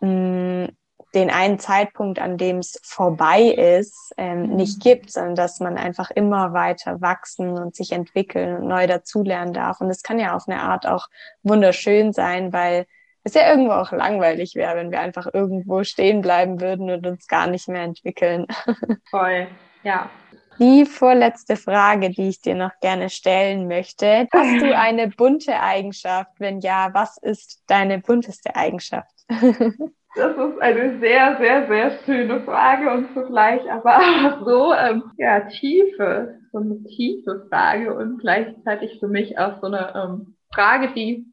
[0.00, 0.68] mh, mm,
[1.14, 4.56] den einen Zeitpunkt, an dem es vorbei ist, ähm, mhm.
[4.56, 9.52] nicht gibt, sondern dass man einfach immer weiter wachsen und sich entwickeln und neu dazulernen
[9.52, 9.80] darf.
[9.80, 11.08] Und es kann ja auf eine Art auch
[11.42, 12.86] wunderschön sein, weil
[13.24, 17.26] es ja irgendwo auch langweilig wäre, wenn wir einfach irgendwo stehen bleiben würden und uns
[17.26, 18.46] gar nicht mehr entwickeln.
[19.10, 19.48] Voll,
[19.82, 20.10] ja.
[20.58, 24.28] Die vorletzte Frage, die ich dir noch gerne stellen möchte.
[24.32, 26.32] Hast du eine bunte Eigenschaft?
[26.38, 29.10] Wenn ja, was ist deine bunteste Eigenschaft?
[30.16, 35.40] Das ist eine sehr, sehr, sehr schöne Frage und zugleich aber auch so, ähm, ja,
[35.40, 41.30] tiefe, so eine tiefe Frage und gleichzeitig für mich auch so eine ähm, Frage, die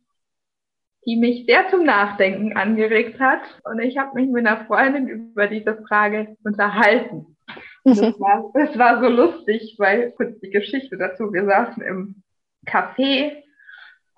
[1.08, 3.40] die mich sehr zum Nachdenken angeregt hat.
[3.64, 7.38] Und ich habe mich mit einer Freundin über diese Frage unterhalten.
[7.86, 12.24] Das war, das war so lustig, weil kurz die Geschichte dazu, wir saßen im
[12.66, 13.42] Café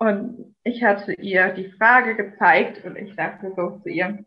[0.00, 4.24] und ich hatte ihr die Frage gezeigt und ich sagte so zu ihr,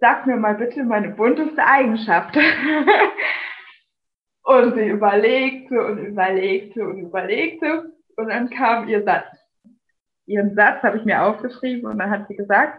[0.00, 2.36] sag mir mal bitte meine bunteste Eigenschaft.
[4.42, 9.26] und sie überlegte und überlegte und überlegte und dann kam ihr Satz
[10.26, 12.78] ihren Satz habe ich mir aufgeschrieben und dann hat sie gesagt,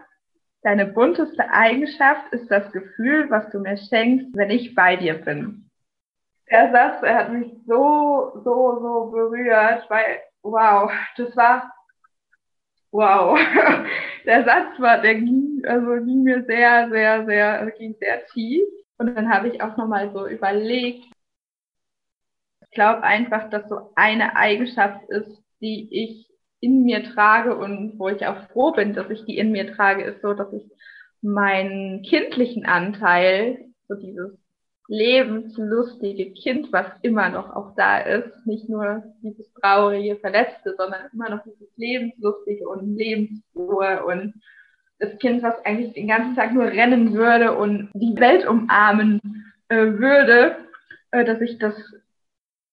[0.62, 5.70] deine bunteste Eigenschaft ist das Gefühl, was du mir schenkst, wenn ich bei dir bin.
[6.50, 11.72] Der Satz, er hat mich so, so, so berührt, weil, wow, das war,
[12.92, 13.36] wow.
[14.24, 18.64] Der Satz war, der ging, also ging mir sehr, sehr, sehr, ging sehr tief.
[18.96, 21.04] Und dann habe ich auch nochmal so überlegt,
[22.62, 26.30] ich glaube einfach, dass so eine Eigenschaft ist, die ich
[26.60, 30.04] in mir trage und wo ich auch froh bin, dass ich die in mir trage,
[30.04, 30.64] ist so, dass ich
[31.20, 34.38] meinen kindlichen Anteil, so dieses
[34.86, 41.30] lebenslustige Kind, was immer noch auch da ist, nicht nur dieses traurige, verletzte, sondern immer
[41.30, 44.34] noch dieses lebenslustige und lebensfrohe und
[44.98, 49.20] das Kind, was eigentlich den ganzen Tag nur rennen würde und die Welt umarmen
[49.68, 50.56] äh, würde,
[51.10, 51.74] äh, dass ich das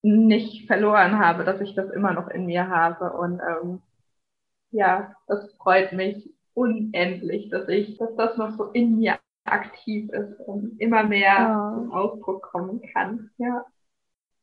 [0.03, 3.12] nicht verloren habe, dass ich das immer noch in mir habe.
[3.14, 3.82] Und ähm,
[4.72, 10.39] ja, das freut mich unendlich, dass ich, dass das noch so in mir aktiv ist
[10.46, 11.74] und immer mehr ja.
[11.74, 13.32] zum Ausdruck kommen kann.
[13.38, 13.66] Ja.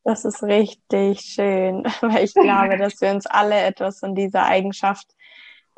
[0.05, 5.15] Das ist richtig schön, weil ich glaube, dass wir uns alle etwas von dieser Eigenschaft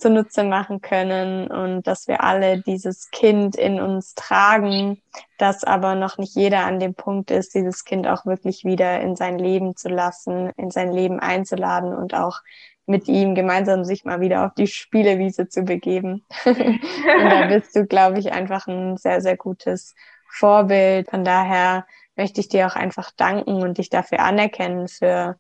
[0.01, 5.03] zunutze machen können und dass wir alle dieses Kind in uns tragen,
[5.39, 9.15] dass aber noch nicht jeder an dem Punkt ist, dieses Kind auch wirklich wieder in
[9.15, 12.41] sein Leben zu lassen, in sein Leben einzuladen und auch
[12.91, 16.27] mit ihm gemeinsam sich mal wieder auf die Spielewiese zu begeben.
[16.45, 19.95] und da bist du, glaube ich, einfach ein sehr, sehr gutes
[20.29, 21.09] Vorbild.
[21.09, 21.87] Von daher
[22.17, 25.39] möchte ich dir auch einfach danken und dich dafür anerkennen für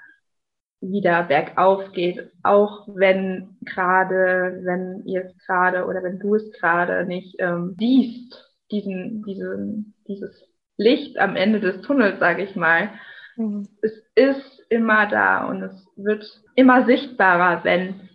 [0.91, 7.05] wieder bergauf geht, auch wenn gerade, wenn ihr es gerade oder wenn du es gerade
[7.07, 12.91] nicht ähm, siehst, diesen, diesen, dieses Licht am Ende des Tunnels, sage ich mal.
[13.37, 13.69] Mhm.
[13.83, 18.09] Es ist immer da und es wird immer sichtbarer, wenn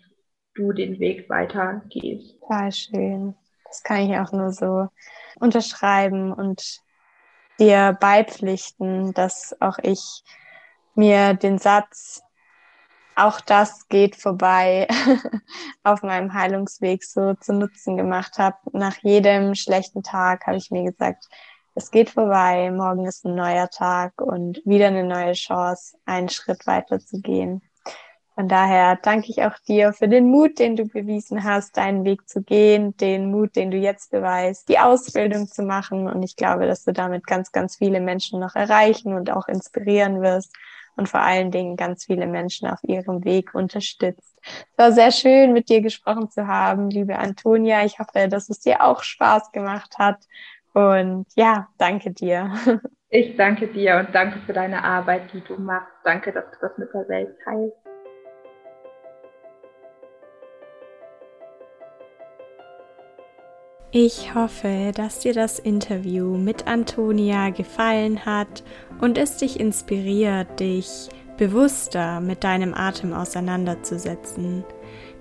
[0.56, 2.40] du den Weg weiter gehst.
[2.42, 3.36] Total schön.
[3.66, 4.88] Das kann ich auch nur so
[5.40, 6.82] unterschreiben und
[7.60, 10.24] dir beipflichten, dass auch ich
[10.96, 12.24] mir den Satz
[13.20, 14.88] auch das geht vorbei
[15.84, 18.58] auf meinem Heilungsweg so zu Nutzen gemacht habe.
[18.72, 21.26] Nach jedem schlechten Tag habe ich mir gesagt,
[21.76, 26.66] es geht vorbei, morgen ist ein neuer Tag und wieder eine neue Chance, einen Schritt
[26.66, 27.62] weiter zu gehen.
[28.36, 32.28] Von daher danke ich auch dir für den Mut, den du bewiesen hast, deinen Weg
[32.28, 36.08] zu gehen, den Mut, den du jetzt beweist, die Ausbildung zu machen.
[36.08, 40.22] Und ich glaube, dass du damit ganz, ganz viele Menschen noch erreichen und auch inspirieren
[40.22, 40.54] wirst
[41.00, 44.38] und vor allen Dingen ganz viele Menschen auf ihrem Weg unterstützt.
[44.44, 47.86] Es war sehr schön, mit dir gesprochen zu haben, liebe Antonia.
[47.86, 50.18] Ich hoffe, dass es dir auch Spaß gemacht hat.
[50.74, 52.54] Und ja, danke dir.
[53.12, 55.92] Ich danke dir und danke für deine Arbeit, die du machst.
[56.04, 57.89] Danke, dass du das mit der Welt teilst.
[63.92, 68.64] Ich hoffe, dass dir das Interview mit Antonia gefallen hat
[69.02, 74.64] und es dich inspiriert, dich bewusster mit deinem Atem auseinanderzusetzen.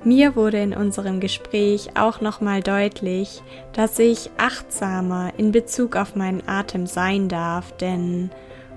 [0.05, 3.43] Mir wurde in unserem Gespräch auch nochmal deutlich,
[3.73, 8.29] dass ich achtsamer in Bezug auf meinen Atem sein darf, denn,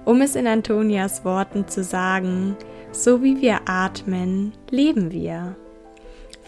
[0.05, 2.55] um es in Antonias Worten zu sagen,
[2.93, 5.57] so wie wir atmen, leben wir.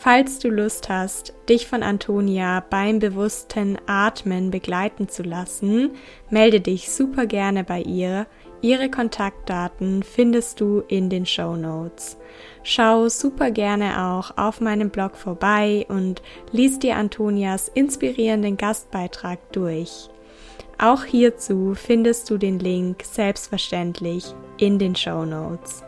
[0.03, 5.91] Falls du Lust hast, dich von Antonia beim bewussten Atmen begleiten zu lassen,
[6.29, 8.27] melde dich super gerne bei ihr.
[8.61, 12.17] Ihre Kontaktdaten findest du in den Show Notes.
[12.63, 20.09] Schau super gerne auch auf meinem Blog vorbei und lies dir Antonias inspirierenden Gastbeitrag durch.
[20.77, 25.81] Auch hierzu findest du den Link selbstverständlich in den Show Notes.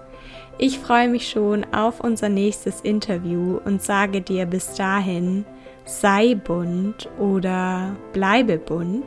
[0.57, 5.45] Ich freue mich schon auf unser nächstes Interview und sage dir bis dahin,
[5.83, 9.03] sei bunt oder bleibe bunt.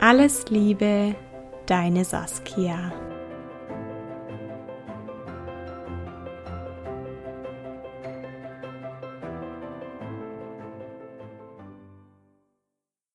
[0.00, 1.14] Alles Liebe,
[1.66, 2.92] deine Saskia.